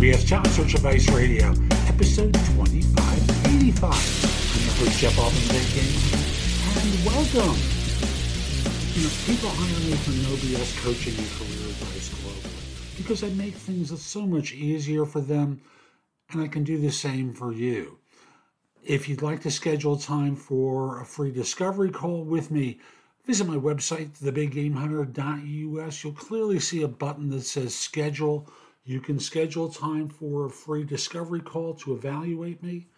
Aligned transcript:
No 0.00 0.06
BS 0.06 0.24
Job 0.24 0.46
Search 0.46 0.74
Advice 0.76 1.10
Radio, 1.10 1.50
episode 1.86 2.32
2585. 2.32 3.84
I'm 3.84 4.62
your 4.64 4.72
host, 4.72 4.98
Jeff 4.98 5.18
Altman, 5.18 5.42
and 6.64 7.04
welcome. 7.04 7.60
You 8.94 9.04
know, 9.04 9.12
people 9.26 9.50
hire 9.50 9.80
me 9.84 9.92
for 9.96 10.12
no 10.24 10.36
BS 10.40 10.72
coaching 10.82 11.12
and 11.18 11.28
career 11.36 11.68
advice 11.68 12.08
globally 12.14 12.96
because 12.96 13.22
I 13.22 13.28
make 13.34 13.54
things 13.54 14.02
so 14.02 14.26
much 14.26 14.54
easier 14.54 15.04
for 15.04 15.20
them, 15.20 15.60
and 16.30 16.40
I 16.40 16.48
can 16.48 16.64
do 16.64 16.78
the 16.78 16.90
same 16.90 17.34
for 17.34 17.52
you. 17.52 17.98
If 18.82 19.06
you'd 19.06 19.20
like 19.20 19.42
to 19.42 19.50
schedule 19.50 19.98
time 19.98 20.34
for 20.34 21.02
a 21.02 21.04
free 21.04 21.30
discovery 21.30 21.90
call 21.90 22.24
with 22.24 22.50
me, 22.50 22.80
visit 23.26 23.46
my 23.46 23.56
website, 23.56 24.18
thebiggamehunter.us. 24.18 26.02
You'll 26.04 26.14
clearly 26.14 26.58
see 26.58 26.80
a 26.80 26.88
button 26.88 27.28
that 27.28 27.42
says 27.42 27.74
schedule 27.74 28.48
you 28.84 29.00
can 29.00 29.18
schedule 29.18 29.68
time 29.68 30.08
for 30.08 30.46
a 30.46 30.50
free 30.50 30.84
discovery 30.84 31.40
call 31.40 31.74
to 31.74 31.94
evaluate 31.94 32.62
me. 32.62 32.88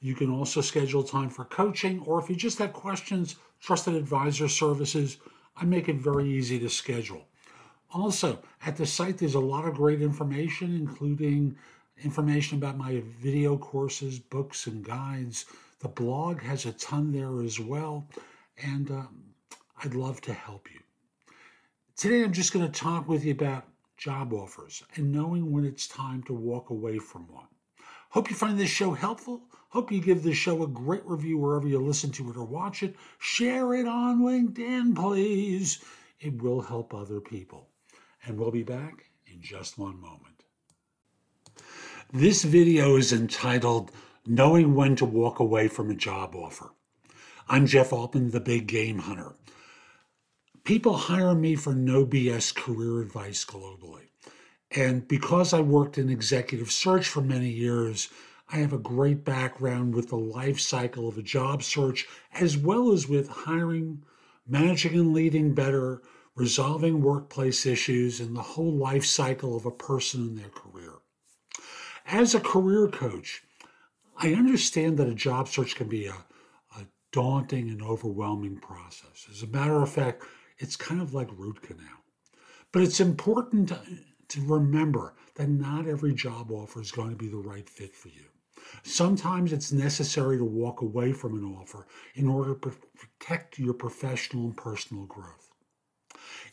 You 0.00 0.14
can 0.14 0.30
also 0.30 0.60
schedule 0.60 1.02
time 1.02 1.30
for 1.30 1.44
coaching, 1.44 2.00
or 2.00 2.20
if 2.20 2.28
you 2.28 2.36
just 2.36 2.58
have 2.58 2.72
questions, 2.72 3.36
trusted 3.60 3.94
advisor 3.94 4.48
services, 4.48 5.18
I 5.56 5.64
make 5.64 5.88
it 5.88 5.96
very 5.96 6.28
easy 6.28 6.58
to 6.60 6.68
schedule. 6.68 7.26
Also, 7.92 8.42
at 8.64 8.76
the 8.76 8.86
site, 8.86 9.18
there's 9.18 9.34
a 9.34 9.40
lot 9.40 9.66
of 9.66 9.74
great 9.74 10.00
information, 10.00 10.74
including 10.74 11.56
information 12.02 12.58
about 12.58 12.78
my 12.78 13.02
video 13.20 13.56
courses, 13.56 14.18
books, 14.18 14.66
and 14.66 14.84
guides. 14.84 15.44
The 15.80 15.88
blog 15.88 16.40
has 16.40 16.64
a 16.64 16.72
ton 16.72 17.12
there 17.12 17.42
as 17.42 17.60
well, 17.60 18.08
and 18.62 18.90
um, 18.90 19.22
I'd 19.84 19.94
love 19.94 20.20
to 20.22 20.32
help 20.32 20.68
you. 20.72 20.80
Today, 21.96 22.24
I'm 22.24 22.32
just 22.32 22.52
going 22.52 22.64
to 22.64 22.80
talk 22.80 23.08
with 23.08 23.24
you 23.24 23.32
about 23.32 23.66
job 24.02 24.32
offers, 24.32 24.82
and 24.96 25.12
knowing 25.12 25.52
when 25.52 25.64
it's 25.64 25.86
time 25.86 26.24
to 26.24 26.32
walk 26.32 26.70
away 26.70 26.98
from 26.98 27.28
one. 27.28 27.46
Hope 28.10 28.30
you 28.30 28.34
find 28.34 28.58
this 28.58 28.68
show 28.68 28.90
helpful. 28.90 29.42
Hope 29.68 29.92
you 29.92 30.00
give 30.00 30.24
this 30.24 30.36
show 30.36 30.64
a 30.64 30.66
great 30.66 31.06
review 31.06 31.38
wherever 31.38 31.68
you 31.68 31.78
listen 31.78 32.10
to 32.12 32.28
it 32.28 32.36
or 32.36 32.44
watch 32.44 32.82
it. 32.82 32.96
Share 33.20 33.74
it 33.74 33.86
on 33.86 34.22
LinkedIn, 34.22 34.96
please. 34.96 35.84
It 36.18 36.42
will 36.42 36.62
help 36.62 36.92
other 36.92 37.20
people. 37.20 37.68
And 38.26 38.36
we'll 38.36 38.50
be 38.50 38.64
back 38.64 39.10
in 39.32 39.40
just 39.40 39.78
one 39.78 40.00
moment. 40.00 40.42
This 42.12 42.42
video 42.42 42.96
is 42.96 43.12
entitled 43.12 43.92
Knowing 44.26 44.74
When 44.74 44.96
to 44.96 45.04
Walk 45.04 45.38
Away 45.38 45.68
from 45.68 45.90
a 45.90 45.94
Job 45.94 46.34
Offer. 46.34 46.72
I'm 47.48 47.66
Jeff 47.66 47.92
Altman, 47.92 48.32
the 48.32 48.40
Big 48.40 48.66
Game 48.66 48.98
Hunter 48.98 49.36
people 50.64 50.94
hire 50.94 51.34
me 51.34 51.54
for 51.56 51.74
no 51.74 52.06
BS 52.06 52.54
career 52.54 53.00
advice 53.00 53.44
globally. 53.44 54.08
And 54.70 55.06
because 55.06 55.52
I 55.52 55.60
worked 55.60 55.98
in 55.98 56.08
executive 56.08 56.70
search 56.70 57.06
for 57.06 57.20
many 57.20 57.50
years, 57.50 58.08
I 58.50 58.56
have 58.56 58.72
a 58.72 58.78
great 58.78 59.24
background 59.24 59.94
with 59.94 60.08
the 60.08 60.16
life 60.16 60.60
cycle 60.60 61.08
of 61.08 61.18
a 61.18 61.22
job 61.22 61.62
search, 61.62 62.06
as 62.32 62.56
well 62.56 62.92
as 62.92 63.08
with 63.08 63.28
hiring, 63.28 64.04
managing 64.46 64.94
and 64.94 65.12
leading 65.12 65.54
better, 65.54 66.02
resolving 66.34 67.02
workplace 67.02 67.66
issues, 67.66 68.20
and 68.20 68.36
the 68.36 68.42
whole 68.42 68.72
life 68.72 69.04
cycle 69.04 69.56
of 69.56 69.66
a 69.66 69.70
person 69.70 70.22
in 70.22 70.34
their 70.36 70.48
career. 70.48 70.94
As 72.06 72.34
a 72.34 72.40
career 72.40 72.88
coach, 72.88 73.42
I 74.16 74.34
understand 74.34 74.98
that 74.98 75.08
a 75.08 75.14
job 75.14 75.48
search 75.48 75.74
can 75.74 75.88
be 75.88 76.06
a, 76.06 76.14
a 76.76 76.86
daunting 77.10 77.68
and 77.70 77.82
overwhelming 77.82 78.56
process. 78.56 79.26
As 79.30 79.42
a 79.42 79.46
matter 79.46 79.80
of 79.82 79.90
fact, 79.90 80.22
it's 80.62 80.76
kind 80.76 81.02
of 81.02 81.12
like 81.12 81.28
root 81.36 81.60
canal. 81.60 82.04
But 82.70 82.82
it's 82.82 83.00
important 83.00 83.68
to, 83.68 83.80
to 84.28 84.40
remember 84.46 85.14
that 85.34 85.48
not 85.48 85.86
every 85.86 86.14
job 86.14 86.50
offer 86.50 86.80
is 86.80 86.92
going 86.92 87.10
to 87.10 87.16
be 87.16 87.28
the 87.28 87.36
right 87.36 87.68
fit 87.68 87.94
for 87.94 88.08
you. 88.08 88.24
Sometimes 88.84 89.52
it's 89.52 89.72
necessary 89.72 90.38
to 90.38 90.44
walk 90.44 90.80
away 90.80 91.12
from 91.12 91.34
an 91.34 91.44
offer 91.44 91.86
in 92.14 92.28
order 92.28 92.54
to 92.54 92.72
protect 92.96 93.58
your 93.58 93.74
professional 93.74 94.44
and 94.44 94.56
personal 94.56 95.04
growth. 95.06 95.50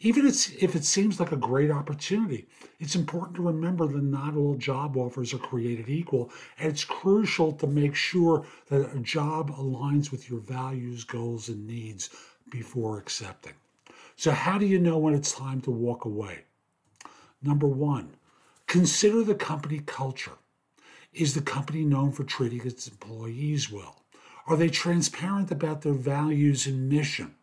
Even 0.00 0.26
if 0.26 0.74
it 0.74 0.84
seems 0.84 1.20
like 1.20 1.32
a 1.32 1.36
great 1.36 1.70
opportunity, 1.70 2.48
it's 2.80 2.94
important 2.94 3.36
to 3.36 3.42
remember 3.42 3.86
that 3.86 4.02
not 4.02 4.36
all 4.36 4.54
job 4.54 4.96
offers 4.96 5.34
are 5.34 5.38
created 5.38 5.88
equal, 5.88 6.30
and 6.58 6.70
it's 6.70 6.84
crucial 6.84 7.52
to 7.52 7.66
make 7.66 7.94
sure 7.94 8.46
that 8.68 8.94
a 8.96 9.00
job 9.00 9.50
aligns 9.56 10.10
with 10.10 10.30
your 10.30 10.40
values, 10.40 11.04
goals, 11.04 11.48
and 11.48 11.66
needs 11.66 12.10
before 12.50 12.98
accepting. 12.98 13.54
So, 14.18 14.32
how 14.32 14.58
do 14.58 14.66
you 14.66 14.80
know 14.80 14.98
when 14.98 15.14
it's 15.14 15.30
time 15.30 15.60
to 15.60 15.70
walk 15.70 16.04
away? 16.04 16.40
Number 17.40 17.68
one, 17.68 18.16
consider 18.66 19.22
the 19.22 19.36
company 19.36 19.78
culture. 19.78 20.38
Is 21.12 21.34
the 21.34 21.40
company 21.40 21.84
known 21.84 22.10
for 22.10 22.24
treating 22.24 22.66
its 22.66 22.88
employees 22.88 23.70
well? 23.70 24.02
Are 24.48 24.56
they 24.56 24.70
transparent 24.70 25.52
about 25.52 25.82
their 25.82 25.92
values 25.92 26.66
and 26.66 26.88
mission? 26.88 27.36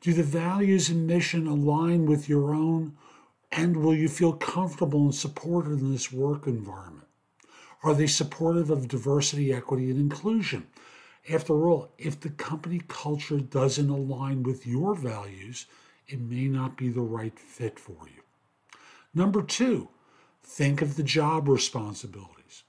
Do 0.00 0.14
the 0.14 0.22
values 0.22 0.88
and 0.88 1.06
mission 1.06 1.46
align 1.46 2.06
with 2.06 2.30
your 2.30 2.54
own? 2.54 2.96
And 3.50 3.76
will 3.76 3.94
you 3.94 4.08
feel 4.08 4.32
comfortable 4.32 5.02
and 5.02 5.14
supported 5.14 5.80
in 5.80 5.92
this 5.92 6.10
work 6.10 6.46
environment? 6.46 7.08
Are 7.82 7.92
they 7.92 8.06
supportive 8.06 8.70
of 8.70 8.88
diversity, 8.88 9.52
equity, 9.52 9.90
and 9.90 10.00
inclusion? 10.00 10.68
After 11.28 11.68
all, 11.68 11.92
if 11.98 12.18
the 12.18 12.30
company 12.30 12.80
culture 12.88 13.38
doesn't 13.38 13.90
align 13.90 14.44
with 14.44 14.66
your 14.66 14.94
values, 14.94 15.66
it 16.08 16.20
may 16.20 16.46
not 16.46 16.76
be 16.76 16.88
the 16.88 17.00
right 17.00 17.38
fit 17.38 17.78
for 17.78 17.96
you. 18.06 18.22
Number 19.14 19.42
two, 19.42 19.88
think 20.42 20.82
of 20.82 20.96
the 20.96 21.02
job 21.02 21.48
responsibilities. 21.48 22.64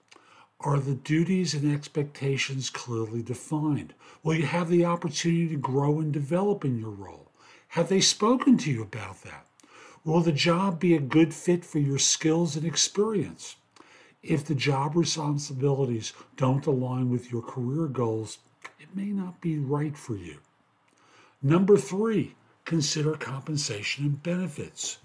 Are 0.59 0.79
the 0.79 0.95
duties 0.95 1.53
and 1.53 1.73
expectations 1.73 2.69
clearly 2.69 3.21
defined? 3.21 3.94
Will 4.23 4.35
you 4.35 4.45
have 4.45 4.69
the 4.69 4.85
opportunity 4.85 5.49
to 5.49 5.57
grow 5.57 5.99
and 5.99 6.13
develop 6.13 6.63
in 6.63 6.79
your 6.79 6.91
role? 6.91 7.31
Have 7.69 7.89
they 7.89 8.01
spoken 8.01 8.57
to 8.59 8.71
you 8.71 8.81
about 8.81 9.23
that? 9.23 9.45
Will 10.05 10.21
the 10.21 10.31
job 10.31 10.79
be 10.79 10.95
a 10.95 11.00
good 11.00 11.33
fit 11.33 11.65
for 11.65 11.79
your 11.79 11.97
skills 11.97 12.55
and 12.55 12.65
experience? 12.65 13.55
If 14.21 14.45
the 14.45 14.55
job 14.55 14.95
responsibilities 14.95 16.13
don't 16.38 16.65
align 16.65 17.09
with 17.09 17.31
your 17.31 17.41
career 17.41 17.88
goals, 17.88 18.38
it 18.79 18.95
may 18.95 19.11
not 19.11 19.41
be 19.41 19.57
right 19.59 19.97
for 19.97 20.15
you. 20.15 20.38
Number 21.41 21.75
three, 21.75 22.35
consider 22.66 23.13
compensation 23.13 24.06
and 24.06 24.24
benefits. 24.24 24.97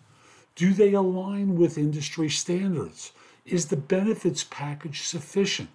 Do 0.54 0.72
they 0.72 0.92
align 0.92 1.56
with 1.56 1.78
industry 1.78 2.28
standards? 2.28 3.12
Is 3.46 3.66
the 3.66 3.76
benefits 3.76 4.44
package 4.44 5.02
sufficient? 5.02 5.70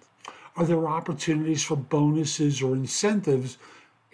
Are 0.56 0.64
there 0.64 0.86
opportunities 0.86 1.64
for 1.64 1.76
bonuses 1.76 2.62
or 2.62 2.74
incentives? 2.74 3.58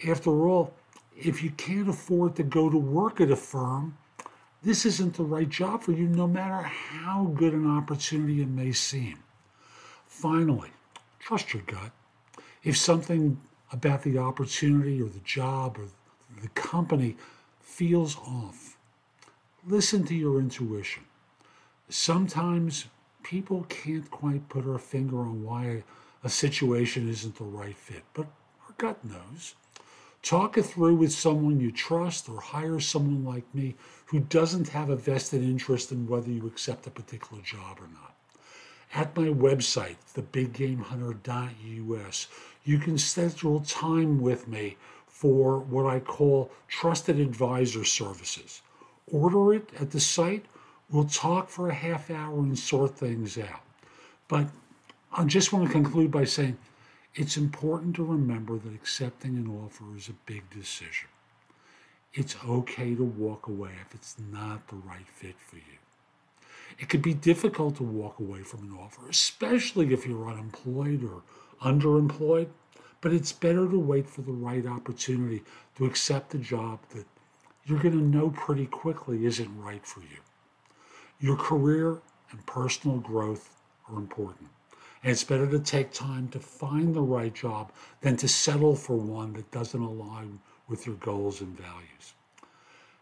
After 0.07 0.47
all, 0.47 0.73
if 1.15 1.43
you 1.43 1.51
can't 1.51 1.89
afford 1.89 2.35
to 2.37 2.43
go 2.43 2.69
to 2.69 2.77
work 2.77 3.21
at 3.21 3.31
a 3.31 3.35
firm, 3.35 3.97
this 4.63 4.85
isn't 4.85 5.15
the 5.15 5.23
right 5.23 5.49
job 5.49 5.83
for 5.83 5.91
you, 5.91 6.07
no 6.07 6.27
matter 6.27 6.61
how 6.61 7.25
good 7.35 7.53
an 7.53 7.69
opportunity 7.69 8.41
it 8.41 8.47
may 8.47 8.71
seem. 8.71 9.19
Finally, 10.05 10.69
trust 11.19 11.53
your 11.53 11.63
gut. 11.63 11.91
If 12.63 12.77
something 12.77 13.39
about 13.71 14.03
the 14.03 14.17
opportunity 14.17 15.01
or 15.01 15.09
the 15.09 15.19
job 15.19 15.77
or 15.77 15.87
the 16.41 16.49
company 16.49 17.17
feels 17.71 18.17
off. 18.17 18.77
Listen 19.65 20.03
to 20.03 20.13
your 20.13 20.39
intuition. 20.39 21.03
Sometimes 21.87 22.87
people 23.23 23.65
can't 23.69 24.11
quite 24.11 24.49
put 24.49 24.67
our 24.67 24.77
finger 24.77 25.21
on 25.21 25.41
why 25.43 25.83
a 26.21 26.29
situation 26.29 27.07
isn't 27.09 27.37
the 27.37 27.45
right 27.45 27.77
fit, 27.77 28.03
but 28.13 28.27
our 28.67 28.73
gut 28.77 29.05
knows. 29.05 29.55
Talk 30.21 30.57
it 30.57 30.63
through 30.63 30.95
with 30.95 31.13
someone 31.13 31.61
you 31.61 31.71
trust 31.71 32.27
or 32.27 32.41
hire 32.41 32.81
someone 32.81 33.23
like 33.23 33.45
me 33.55 33.75
who 34.07 34.19
doesn't 34.19 34.67
have 34.69 34.89
a 34.89 34.97
vested 34.97 35.41
interest 35.41 35.93
in 35.93 36.07
whether 36.07 36.29
you 36.29 36.45
accept 36.47 36.87
a 36.87 36.91
particular 36.91 37.41
job 37.41 37.79
or 37.79 37.87
not. 37.87 38.15
At 38.93 39.15
my 39.15 39.29
website, 39.29 39.95
thebiggamehunter.us, 40.13 42.27
you 42.65 42.79
can 42.79 42.97
schedule 42.97 43.61
time 43.61 44.19
with 44.19 44.49
me 44.49 44.75
for 45.11 45.59
what 45.59 45.85
I 45.85 45.99
call 45.99 46.49
trusted 46.67 47.19
advisor 47.19 47.83
services. 47.83 48.61
Order 49.11 49.53
it 49.53 49.69
at 49.79 49.91
the 49.91 49.99
site. 49.99 50.45
We'll 50.89 51.03
talk 51.03 51.49
for 51.49 51.69
a 51.69 51.73
half 51.73 52.09
hour 52.09 52.39
and 52.39 52.57
sort 52.57 52.97
things 52.97 53.37
out. 53.37 53.61
But 54.27 54.47
I 55.11 55.25
just 55.25 55.51
want 55.51 55.67
to 55.67 55.71
conclude 55.71 56.09
by 56.09 56.23
saying 56.23 56.57
it's 57.13 57.35
important 57.35 57.95
to 57.97 58.03
remember 58.03 58.57
that 58.57 58.73
accepting 58.73 59.35
an 59.35 59.47
offer 59.47 59.83
is 59.95 60.07
a 60.07 60.13
big 60.25 60.49
decision. 60.49 61.09
It's 62.13 62.37
okay 62.47 62.95
to 62.95 63.03
walk 63.03 63.47
away 63.47 63.71
if 63.85 63.93
it's 63.93 64.15
not 64.31 64.69
the 64.69 64.77
right 64.77 65.07
fit 65.07 65.35
for 65.37 65.57
you. 65.57 65.79
It 66.79 66.87
can 66.89 67.01
be 67.01 67.13
difficult 67.13 67.75
to 67.75 67.83
walk 67.83 68.19
away 68.19 68.43
from 68.43 68.63
an 68.63 68.77
offer, 68.79 69.09
especially 69.09 69.93
if 69.93 70.07
you're 70.07 70.29
unemployed 70.29 71.03
or 71.03 71.21
underemployed. 71.61 72.47
But 73.01 73.13
it's 73.13 73.31
better 73.31 73.67
to 73.67 73.79
wait 73.79 74.07
for 74.07 74.21
the 74.21 74.31
right 74.31 74.65
opportunity 74.65 75.43
to 75.75 75.85
accept 75.85 76.35
a 76.35 76.37
job 76.37 76.79
that 76.93 77.05
you're 77.65 77.81
going 77.81 77.97
to 77.97 78.17
know 78.17 78.29
pretty 78.29 78.67
quickly 78.67 79.25
isn't 79.25 79.61
right 79.61 79.85
for 79.85 80.01
you. 80.01 80.19
Your 81.19 81.35
career 81.35 82.01
and 82.31 82.45
personal 82.45 82.97
growth 82.97 83.55
are 83.89 83.97
important. 83.97 84.49
And 85.03 85.11
it's 85.11 85.23
better 85.23 85.47
to 85.47 85.59
take 85.59 85.91
time 85.91 86.27
to 86.29 86.39
find 86.39 86.93
the 86.93 87.01
right 87.01 87.33
job 87.33 87.71
than 88.01 88.17
to 88.17 88.27
settle 88.27 88.75
for 88.75 88.95
one 88.95 89.33
that 89.33 89.49
doesn't 89.51 89.81
align 89.81 90.39
with 90.67 90.85
your 90.85 90.95
goals 90.95 91.41
and 91.41 91.57
values. 91.57 92.13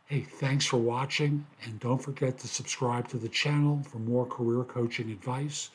Hey, 0.06 0.22
thanks 0.22 0.66
for 0.66 0.78
watching, 0.78 1.46
and 1.64 1.80
don't 1.80 2.02
forget 2.02 2.40
to 2.40 2.48
subscribe 2.48 3.08
to 3.10 3.18
the 3.18 3.30
channel 3.30 3.84
for 3.84 4.00
more 4.00 4.26
career 4.26 4.64
coaching 4.64 5.12
advice. 5.12 5.70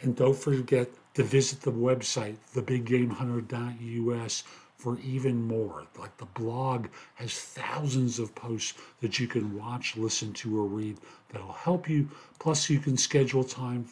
And 0.00 0.14
don't 0.14 0.36
forget 0.36 0.88
to 1.14 1.24
visit 1.24 1.60
the 1.60 1.72
website, 1.72 2.36
thebiggamehunter.us, 2.54 4.44
for 4.76 4.96
even 5.00 5.42
more. 5.42 5.84
Like 5.98 6.16
the 6.16 6.26
blog 6.26 6.86
has 7.16 7.34
thousands 7.34 8.20
of 8.20 8.34
posts 8.34 8.74
that 9.00 9.18
you 9.18 9.26
can 9.26 9.58
watch, 9.58 9.96
listen 9.96 10.32
to, 10.34 10.60
or 10.60 10.66
read 10.66 10.98
that'll 11.32 11.52
help 11.52 11.88
you. 11.88 12.08
Plus, 12.38 12.70
you 12.70 12.78
can 12.78 12.96
schedule 12.96 13.42
time 13.42 13.86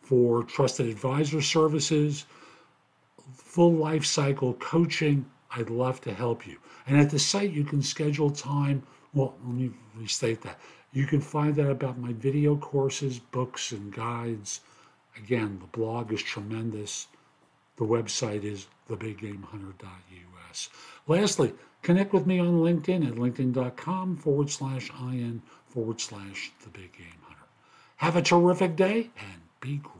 for 0.00 0.42
trusted 0.42 0.86
advisor 0.86 1.42
services, 1.42 2.24
full 3.34 3.74
life 3.74 4.06
cycle 4.06 4.54
coaching. 4.54 5.26
I'd 5.54 5.68
love 5.68 6.00
to 6.02 6.14
help 6.14 6.46
you. 6.46 6.56
And 6.86 6.98
at 6.98 7.10
the 7.10 7.18
site, 7.18 7.52
you 7.52 7.64
can 7.64 7.82
schedule 7.82 8.30
time. 8.30 8.82
Well, 9.12 9.34
let 9.44 9.54
me 9.54 9.70
restate 9.94 10.40
that. 10.42 10.58
You 10.92 11.06
can 11.06 11.20
find 11.20 11.58
out 11.58 11.70
about 11.70 11.98
my 11.98 12.12
video 12.14 12.56
courses, 12.56 13.18
books, 13.18 13.72
and 13.72 13.92
guides. 13.92 14.60
Again, 15.16 15.58
the 15.60 15.66
blog 15.66 16.12
is 16.12 16.22
tremendous. 16.22 17.06
The 17.76 17.84
website 17.84 18.44
is 18.44 18.66
thebiggamehunter.us. 18.88 20.68
Lastly, 21.06 21.52
connect 21.82 22.12
with 22.12 22.26
me 22.26 22.38
on 22.38 22.60
LinkedIn 22.60 23.06
at 23.06 23.14
linkedin.com 23.14 24.16
forward 24.16 24.50
slash 24.50 24.90
in 25.12 25.42
forward 25.68 26.00
slash 26.00 26.52
the 26.62 26.70
big 26.70 26.92
game 26.92 27.06
hunter. 27.22 27.40
Have 27.96 28.16
a 28.16 28.22
terrific 28.22 28.76
day 28.76 29.10
and 29.18 29.40
be 29.60 29.76
great. 29.76 29.99